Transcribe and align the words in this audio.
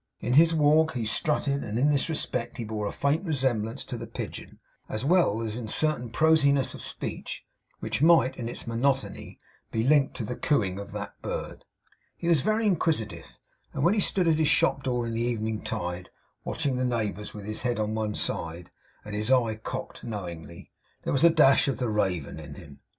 In 0.19 0.33
his 0.33 0.51
walk 0.55 0.93
he 0.93 1.05
strutted; 1.05 1.63
and, 1.63 1.77
in 1.77 1.91
this 1.91 2.09
respect, 2.09 2.57
he 2.57 2.63
bore 2.63 2.87
a 2.87 2.91
faint 2.91 3.23
resemblance 3.23 3.83
to 3.85 3.97
the 3.97 4.07
pigeon, 4.07 4.57
as 4.89 5.05
well 5.05 5.43
as 5.43 5.57
in 5.57 5.65
a 5.65 5.69
certain 5.69 6.09
prosiness 6.09 6.73
of 6.73 6.81
speech, 6.81 7.45
which 7.81 8.01
might, 8.01 8.35
in 8.35 8.49
its 8.49 8.65
monotony, 8.65 9.39
be 9.69 9.83
likened 9.83 10.15
to 10.15 10.23
the 10.25 10.35
cooing 10.35 10.79
of 10.79 10.91
that 10.93 11.21
bird. 11.21 11.65
He 12.17 12.27
was 12.27 12.41
very 12.41 12.65
inquisitive; 12.65 13.37
and 13.73 13.83
when 13.83 13.93
he 13.93 13.99
stood 13.99 14.27
at 14.27 14.37
his 14.39 14.47
shop 14.47 14.81
door 14.81 15.05
in 15.05 15.13
the 15.13 15.21
evening 15.21 15.61
tide, 15.61 16.09
watching 16.43 16.77
the 16.77 16.83
neighbours, 16.83 17.35
with 17.35 17.45
his 17.45 17.61
head 17.61 17.77
on 17.77 17.93
one 17.93 18.15
side, 18.15 18.71
and 19.05 19.13
his 19.13 19.31
eye 19.31 19.53
cocked 19.53 20.03
knowingly, 20.03 20.71
there 21.03 21.13
was 21.13 21.23
a 21.23 21.29
dash 21.29 21.67
of 21.67 21.77
the 21.77 21.89
raven 21.89 22.39
in 22.39 22.55
him. 22.55 22.79